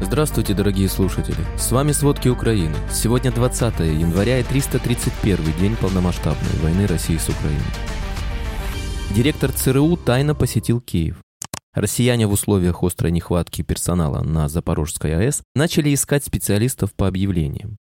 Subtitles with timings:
[0.00, 1.36] Здравствуйте, дорогие слушатели!
[1.58, 2.76] С вами «Сводки Украины».
[2.88, 7.60] Сегодня 20 января и 331 день полномасштабной войны России с Украиной.
[9.10, 11.16] Директор ЦРУ тайно посетил Киев.
[11.74, 17.76] Россияне в условиях острой нехватки персонала на Запорожской АЭС начали искать специалистов по объявлениям.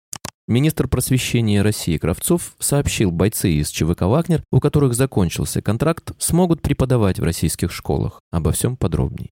[0.48, 7.18] Министр просвещения России Кравцов сообщил, бойцы из ЧВК «Вагнер», у которых закончился контракт, смогут преподавать
[7.18, 8.20] в российских школах.
[8.30, 9.32] Обо всем подробней.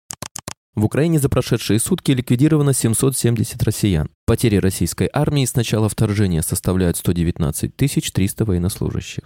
[0.80, 4.08] В Украине за прошедшие сутки ликвидировано 770 россиян.
[4.26, 9.24] Потери российской армии с начала вторжения составляют 119 300 военнослужащих.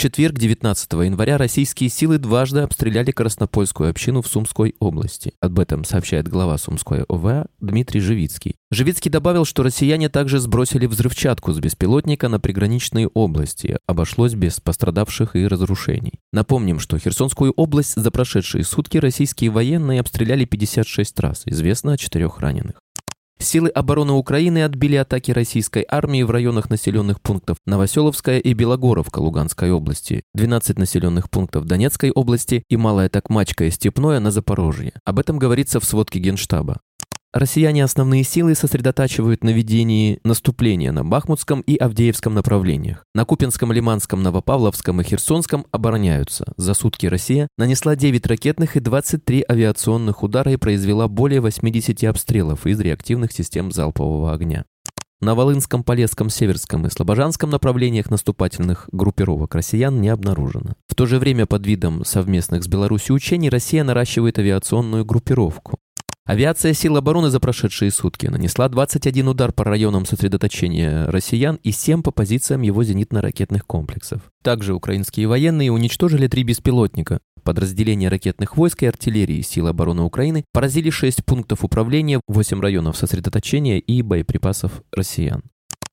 [0.00, 5.34] Четверг, 19 января, российские силы дважды обстреляли Краснопольскую общину в Сумской области.
[5.42, 8.56] Об этом сообщает глава Сумской ОВА Дмитрий Живицкий.
[8.70, 13.76] Живицкий добавил, что россияне также сбросили взрывчатку с беспилотника на приграничные области.
[13.86, 16.14] Обошлось без пострадавших и разрушений.
[16.32, 21.42] Напомним, что Херсонскую область за прошедшие сутки российские военные обстреляли 56 раз.
[21.44, 22.79] Известно о четырех раненых.
[23.42, 29.72] Силы обороны Украины отбили атаки российской армии в районах населенных пунктов Новоселовская и Белогоровка Луганской
[29.72, 34.92] области, 12 населенных пунктов Донецкой области и Малая Токмачка и Степное на Запорожье.
[35.06, 36.80] Об этом говорится в сводке Генштаба.
[37.32, 43.04] Россияне основные силы сосредотачивают на ведении наступления на Бахмутском и Авдеевском направлениях.
[43.14, 46.52] На Купинском, Лиманском, Новопавловском и Херсонском обороняются.
[46.56, 52.66] За сутки Россия нанесла 9 ракетных и 23 авиационных удара и произвела более 80 обстрелов
[52.66, 54.64] из реактивных систем залпового огня.
[55.20, 60.76] На Волынском, Полесском, Северском и Слобожанском направлениях наступательных группировок россиян не обнаружено.
[60.88, 65.78] В то же время под видом совместных с Беларусью учений Россия наращивает авиационную группировку.
[66.30, 72.04] Авиация сил обороны за прошедшие сутки нанесла 21 удар по районам сосредоточения россиян и 7
[72.04, 74.22] по позициям его зенитно-ракетных комплексов.
[74.44, 77.18] Также украинские военные уничтожили три беспилотника.
[77.42, 83.80] Подразделения ракетных войск и артиллерии сил обороны Украины поразили 6 пунктов управления, 8 районов сосредоточения
[83.80, 85.42] и боеприпасов россиян.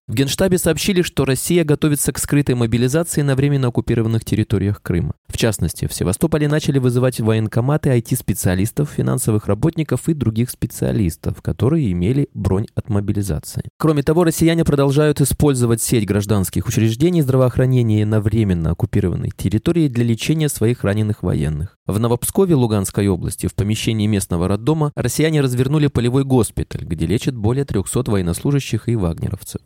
[0.08, 5.16] В Генштабе сообщили, что Россия готовится к скрытой мобилизации на временно оккупированных территориях Крыма.
[5.28, 12.30] В частности, в Севастополе начали вызывать военкоматы IT-специалистов, финансовых работников и других специалистов, которые имели
[12.34, 13.64] бронь от мобилизации.
[13.78, 20.48] Кроме того, россияне продолжают использовать сеть гражданских учреждений здравоохранения на временно оккупированной территории для лечения
[20.48, 21.76] своих раненых военных.
[21.86, 27.66] В Новопскове Луганской области в помещении местного роддома россияне развернули полевой госпиталь, где лечат более
[27.66, 29.60] 300 военнослужащих и вагнеровцев.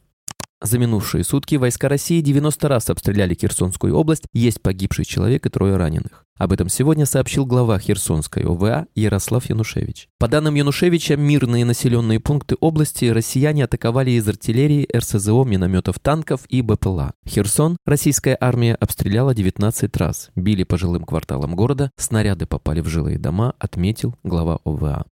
[0.62, 5.76] За минувшие сутки войска России 90 раз обстреляли Херсонскую область, есть погибший человек и трое
[5.76, 6.24] раненых.
[6.38, 10.08] Об этом сегодня сообщил глава Херсонской ОВА Ярослав Янушевич.
[10.20, 16.62] По данным Янушевича, мирные населенные пункты области россияне атаковали из артиллерии, РСЗО, минометов, танков и
[16.62, 17.14] БПЛА.
[17.28, 23.18] Херсон российская армия обстреляла 19 раз, били по жилым кварталам города, снаряды попали в жилые
[23.18, 25.06] дома, отметил глава ОВА.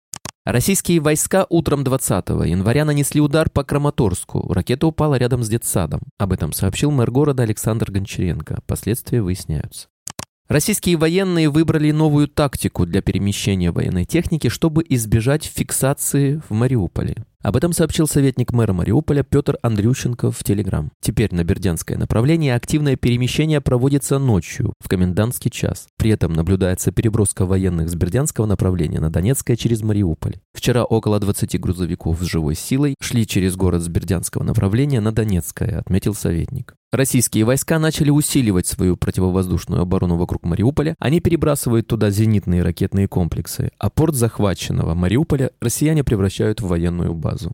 [0.51, 4.51] Российские войска утром 20 января нанесли удар по Краматорску.
[4.51, 6.01] Ракета упала рядом с детсадом.
[6.17, 8.63] Об этом сообщил мэр города Александр Гончаренко.
[8.67, 9.89] Последствия выясняются.
[10.49, 17.27] Российские военные выбрали новую тактику для перемещения военной техники, чтобы избежать фиксации в Мариуполе.
[17.41, 20.91] Об этом сообщил советник мэра Мариуполя Петр Андрющенко в Телеграм.
[21.01, 25.87] Теперь на Бердянское направление активное перемещение проводится ночью, в комендантский час.
[25.97, 30.39] При этом наблюдается переброска военных с Бердянского направления на Донецкое через Мариуполь.
[30.53, 35.79] Вчера около 20 грузовиков с живой силой шли через город с Бердянского направления на Донецкое,
[35.79, 36.75] отметил советник.
[36.91, 40.97] Российские войска начали усиливать свою противовоздушную оборону вокруг Мариуполя.
[40.99, 47.28] Они перебрасывают туда зенитные ракетные комплексы, а порт захваченного Мариуполя россияне превращают в военную базу
[47.29, 47.53] базу.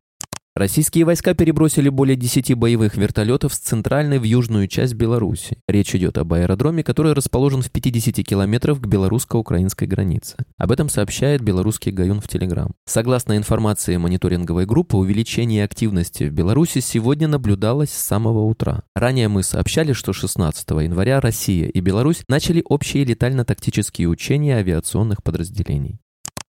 [0.57, 5.59] Российские войска перебросили более 10 боевых вертолетов с центральной в южную часть Беларуси.
[5.67, 10.37] Речь идет об аэродроме, который расположен в 50 километрах к белорусско-украинской границе.
[10.57, 12.71] Об этом сообщает белорусский Гаюн в Телеграм.
[12.87, 18.85] Согласно информации мониторинговой группы, увеличение активности в Беларуси сегодня наблюдалось с самого утра.
[18.95, 25.99] Ранее мы сообщали, что 16 января Россия и Беларусь начали общие летально-тактические учения авиационных подразделений.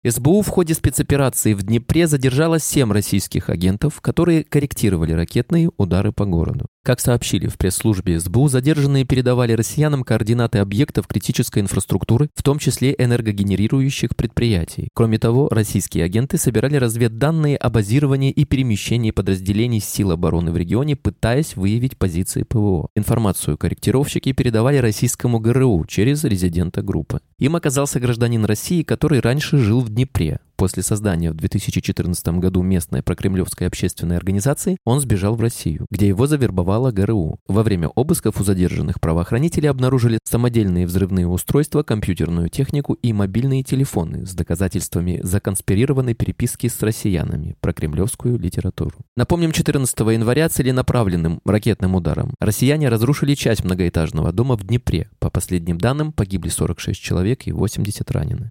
[0.08, 6.26] СБУ в ходе спецоперации в Днепре задержала семь российских агентов, которые корректировали ракетные удары по
[6.26, 6.68] городу.
[6.86, 12.94] Как сообщили в пресс-службе СБУ, задержанные передавали россиянам координаты объектов критической инфраструктуры, в том числе
[12.96, 14.90] энергогенерирующих предприятий.
[14.94, 20.96] Кроме того, российские агенты собирали разведданные о базировании и перемещении подразделений сил обороны в регионе,
[20.96, 22.90] пытаясь выявить позиции ПВО.
[22.96, 27.20] Информацию корректировщики передавали российскому ГРУ через резидента группы.
[27.40, 30.40] Им оказался гражданин России, который раньше жил в Днепре.
[30.56, 36.28] После создания в 2014 году местной прокремлевской общественной организации он сбежал в Россию, где его
[36.28, 37.40] завербовала ГРУ.
[37.48, 44.26] Во время обысков у задержанных правоохранители обнаружили самодельные взрывные устройства, компьютерную технику и мобильные телефоны
[44.26, 48.98] с доказательствами законспирированной переписки с россиянами про кремлевскую литературу.
[49.18, 55.10] Напомним, 14 января целенаправленным ракетным ударом россияне разрушили часть многоэтажного дома в Днепре.
[55.20, 58.50] По последним данным, погибли 46 человек и 80 ранены.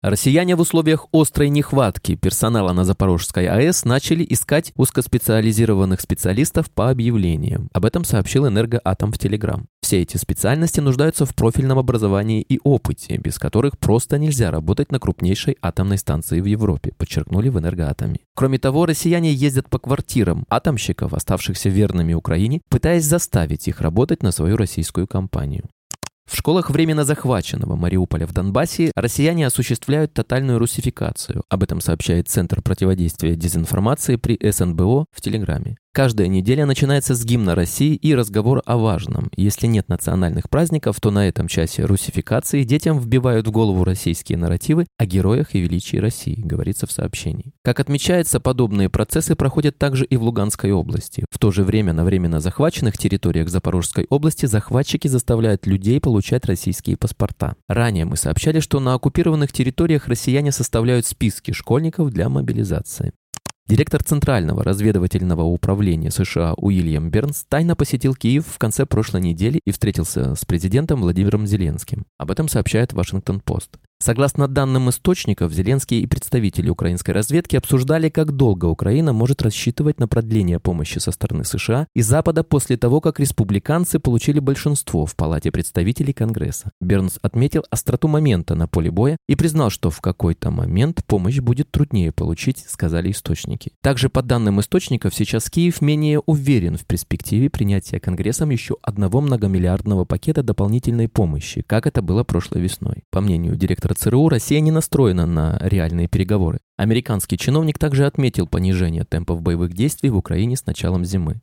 [0.00, 7.68] Россияне в условиях острой нехватки персонала на Запорожской АЭС начали искать узкоспециализированных специалистов по объявлениям.
[7.72, 9.66] Об этом сообщил Энергоатом в Телеграм.
[9.82, 15.00] Все эти специальности нуждаются в профильном образовании и опыте, без которых просто нельзя работать на
[15.00, 18.20] крупнейшей атомной станции в Европе, подчеркнули в Энергоатоме.
[18.36, 24.30] Кроме того, россияне ездят по квартирам атомщиков, оставшихся верными Украине, пытаясь заставить их работать на
[24.30, 25.64] свою российскую компанию.
[26.28, 31.42] В школах временно захваченного Мариуполя в Донбассе россияне осуществляют тотальную русификацию.
[31.48, 35.78] Об этом сообщает Центр противодействия дезинформации при СНБО в Телеграме.
[35.92, 39.30] Каждая неделя начинается с гимна России и разговор о важном.
[39.36, 44.86] Если нет национальных праздников, то на этом часе русификации детям вбивают в голову российские нарративы
[44.98, 47.52] о героях и величии России, говорится в сообщении.
[47.64, 51.24] Как отмечается, подобные процессы проходят также и в Луганской области.
[51.30, 56.96] В то же время на временно захваченных территориях Запорожской области захватчики заставляют людей получать российские
[56.96, 57.56] паспорта.
[57.66, 63.12] Ранее мы сообщали, что на оккупированных территориях россияне составляют списки школьников для мобилизации.
[63.68, 69.72] Директор Центрального разведывательного управления США Уильям Бернс тайно посетил Киев в конце прошлой недели и
[69.72, 72.06] встретился с президентом Владимиром Зеленским.
[72.16, 73.76] Об этом сообщает Вашингтон-Пост.
[74.08, 80.08] Согласно данным источников, Зеленский и представители украинской разведки обсуждали, как долго Украина может рассчитывать на
[80.08, 85.50] продление помощи со стороны США и Запада после того, как республиканцы получили большинство в Палате
[85.50, 86.70] представителей Конгресса.
[86.80, 91.70] Бернс отметил остроту момента на поле боя и признал, что в какой-то момент помощь будет
[91.70, 93.72] труднее получить, сказали источники.
[93.82, 100.06] Также по данным источников, сейчас Киев менее уверен в перспективе принятия Конгрессом еще одного многомиллиардного
[100.06, 103.04] пакета дополнительной помощи, как это было прошлой весной.
[103.10, 106.60] По мнению директора ЦРУ, Россия не настроена на реальные переговоры.
[106.76, 111.40] Американский чиновник также отметил понижение темпов боевых действий в Украине с началом зимы.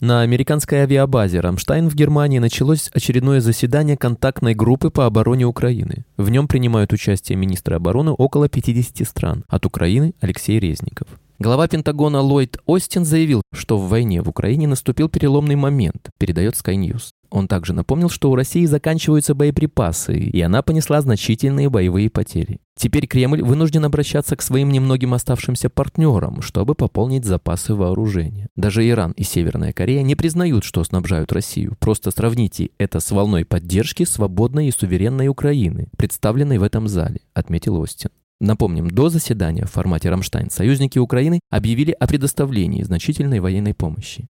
[0.00, 6.06] На американской авиабазе «Рамштайн» в Германии началось очередное заседание контактной группы по обороне Украины.
[6.16, 9.44] В нем принимают участие министры обороны около 50 стран.
[9.46, 11.06] От Украины Алексей Резников.
[11.42, 16.74] Глава Пентагона Ллойд Остин заявил, что в войне в Украине наступил переломный момент, передает Sky
[16.74, 17.12] News.
[17.30, 22.60] Он также напомнил, что у России заканчиваются боеприпасы, и она понесла значительные боевые потери.
[22.76, 28.48] Теперь Кремль вынужден обращаться к своим немногим оставшимся партнерам, чтобы пополнить запасы вооружения.
[28.54, 31.74] Даже Иран и Северная Корея не признают, что снабжают Россию.
[31.80, 37.76] Просто сравните это с волной поддержки свободной и суверенной Украины, представленной в этом зале, отметил
[37.76, 38.10] Остин.
[38.40, 44.26] Напомним, до заседания в формате «Рамштайн» союзники Украины объявили о предоставлении значительной военной помощи.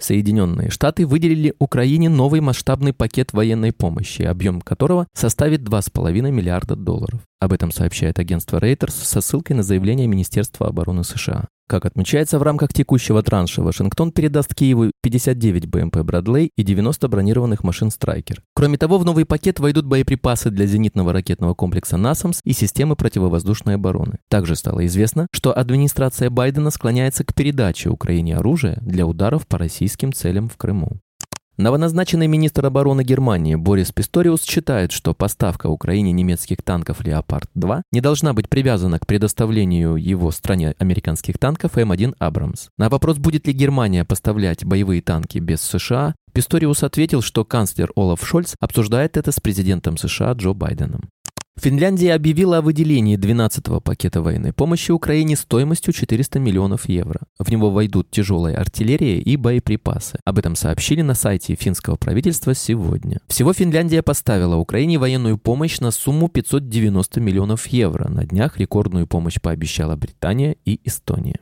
[0.00, 7.20] Соединенные Штаты выделили Украине новый масштабный пакет военной помощи, объем которого составит 2,5 миллиарда долларов.
[7.44, 11.44] Об этом сообщает агентство Reuters со ссылкой на заявление Министерства обороны США.
[11.68, 17.62] Как отмечается, в рамках текущего транша Вашингтон передаст Киеву 59 БМП «Bradley» и 90 бронированных
[17.62, 18.42] машин «Stryker».
[18.54, 23.74] Кроме того, в новый пакет войдут боеприпасы для зенитного ракетного комплекса «NASAMS» и системы противовоздушной
[23.74, 24.20] обороны.
[24.30, 30.14] Также стало известно, что администрация Байдена склоняется к передаче Украине оружия для ударов по российским
[30.14, 30.98] целям в Крыму.
[31.56, 38.32] Новоназначенный министр обороны Германии Борис Писториус считает, что поставка Украине немецких танков «Леопард-2» не должна
[38.32, 42.70] быть привязана к предоставлению его стране американских танков М1 «Абрамс».
[42.76, 48.26] На вопрос, будет ли Германия поставлять боевые танки без США, Писториус ответил, что канцлер Олаф
[48.26, 51.08] Шольц обсуждает это с президентом США Джо Байденом.
[51.56, 57.20] Финляндия объявила о выделении 12-го пакета военной помощи Украине стоимостью 400 миллионов евро.
[57.38, 60.18] В него войдут тяжелая артиллерия и боеприпасы.
[60.24, 63.20] Об этом сообщили на сайте финского правительства сегодня.
[63.28, 68.08] Всего Финляндия поставила Украине военную помощь на сумму 590 миллионов евро.
[68.10, 71.38] На днях рекордную помощь пообещала Британия и Эстония.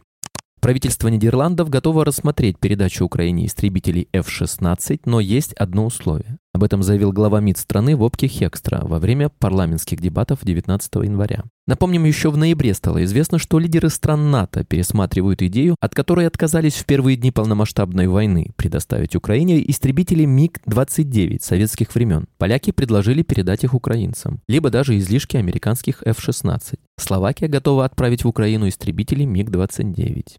[0.60, 6.38] Правительство Нидерландов готово рассмотреть передачу Украине истребителей F-16, но есть одно условие.
[6.54, 11.44] Об этом заявил глава МИД страны Вопки Хекстра во время парламентских дебатов 19 января.
[11.66, 16.74] Напомним, еще в ноябре стало известно, что лидеры стран НАТО пересматривают идею, от которой отказались
[16.74, 22.26] в первые дни полномасштабной войны предоставить Украине истребители МиГ-29 советских времен.
[22.36, 26.78] Поляки предложили передать их украинцам, либо даже излишки американских F-16.
[26.98, 30.36] Словакия готова отправить в Украину истребители МиГ-29.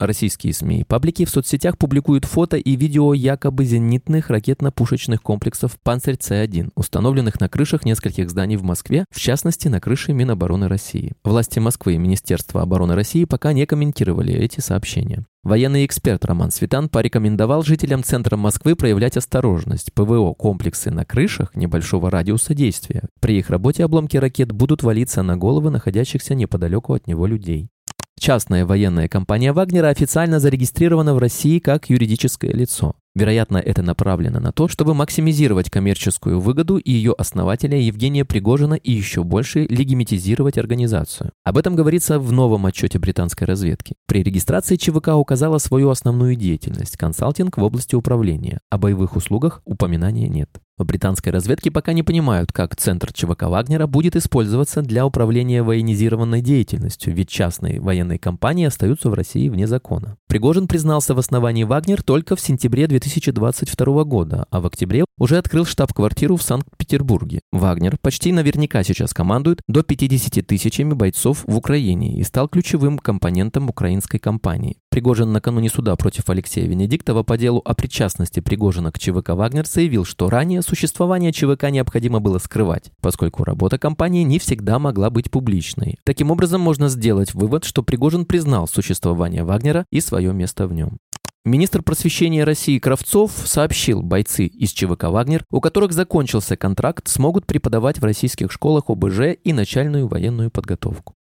[0.00, 0.84] Российские СМИ.
[0.88, 7.84] Паблики в соцсетях публикуют фото и видео якобы зенитных ракетно-пушечных комплексов «Панцирь-С-1», установленных на крышах
[7.84, 11.12] нескольких зданий в Москве, в частности, на крыше Минобороны России.
[11.22, 15.24] Власти Москвы и Министерства обороны России пока не комментировали эти сообщения.
[15.44, 19.92] Военный эксперт Роман Светан порекомендовал жителям центра Москвы проявлять осторожность.
[19.92, 23.02] ПВО комплексы на крышах небольшого радиуса действия.
[23.20, 27.68] При их работе обломки ракет будут валиться на головы находящихся неподалеку от него людей.
[28.18, 32.94] Частная военная компания Вагнера официально зарегистрирована в России как юридическое лицо.
[33.14, 38.90] Вероятно, это направлено на то, чтобы максимизировать коммерческую выгоду и ее основателя Евгения Пригожина и
[38.90, 41.30] еще больше легимитизировать организацию.
[41.44, 43.94] Об этом говорится в новом отчете британской разведки.
[44.06, 48.58] При регистрации ЧВК указала свою основную деятельность– консалтинг в области управления.
[48.68, 50.50] О боевых услугах упоминания нет.
[50.76, 56.40] В британской разведке пока не понимают, как центр ЧВК Вагнера будет использоваться для управления военизированной
[56.40, 60.16] деятельностью, ведь частные военные компании остаются в России вне закона.
[60.26, 65.64] Пригожин признался в основании Вагнер только в сентябре 2022 года, а в октябре уже открыл
[65.64, 67.38] штаб-квартиру в Санкт-Петербурге.
[67.52, 73.68] Вагнер почти наверняка сейчас командует до 50 тысячами бойцов в Украине и стал ключевым компонентом
[73.68, 74.78] украинской кампании.
[74.94, 80.04] Пригожин накануне суда против Алексея Венедиктова по делу о причастности Пригожина к ЧВК «Вагнер» заявил,
[80.04, 85.98] что ранее существование ЧВК необходимо было скрывать, поскольку работа компании не всегда могла быть публичной.
[86.04, 90.98] Таким образом, можно сделать вывод, что Пригожин признал существование Вагнера и свое место в нем.
[91.44, 97.98] Министр просвещения России Кравцов сообщил, бойцы из ЧВК «Вагнер», у которых закончился контракт, смогут преподавать
[97.98, 101.16] в российских школах ОБЖ и начальную военную подготовку.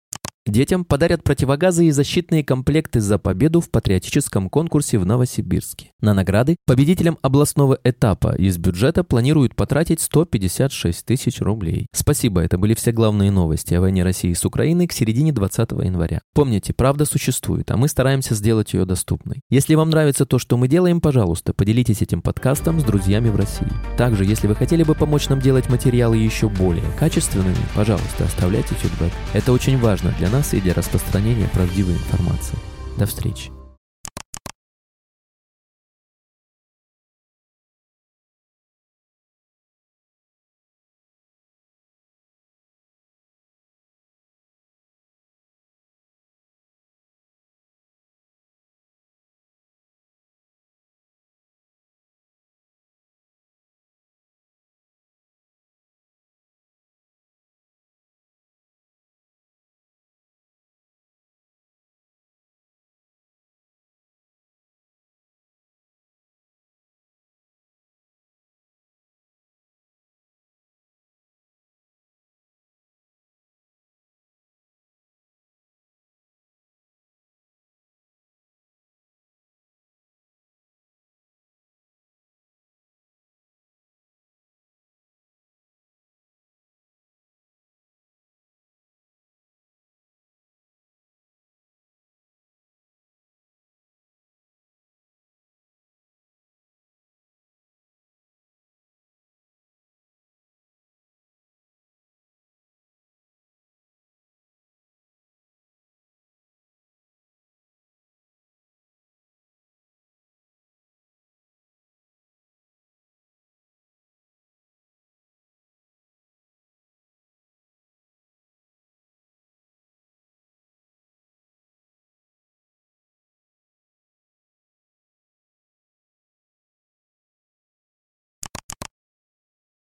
[0.48, 5.92] Детям подарят противогазы и защитные комплекты за победу в патриотическом конкурсе в Новосибирске.
[6.02, 11.86] На награды победителям областного этапа из бюджета планируют потратить 156 тысяч рублей.
[11.94, 16.22] Спасибо, это были все главные новости о войне России с Украиной к середине 20 января.
[16.34, 19.42] Помните, правда существует, а мы стараемся сделать ее доступной.
[19.52, 23.72] Если вам нравится то, что мы делаем, пожалуйста, поделитесь этим подкастом с друзьями в России.
[23.96, 29.12] Также, если вы хотели бы помочь нам делать материалы еще более качественными, пожалуйста, оставляйте фидбэк.
[29.34, 32.58] Это очень важно для нас и для распространения правдивой информации.
[32.98, 33.52] До встречи.